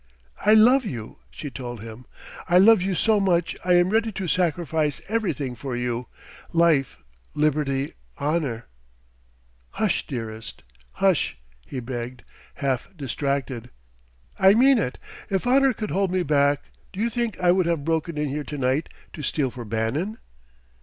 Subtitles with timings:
[0.43, 2.07] "I love you," she told him
[2.49, 6.07] "I love you so much I am ready to sacrifice everything for you
[6.51, 6.97] life,
[7.35, 8.65] liberty, honour"
[9.79, 11.37] "Hush, dearest, hush!"
[11.67, 12.23] he begged,
[12.55, 13.69] half distracted.
[14.39, 14.97] "I mean it:
[15.29, 18.43] if honour could hold me back, do you think I would have broken in here
[18.43, 20.17] tonight to steal for Bannon?"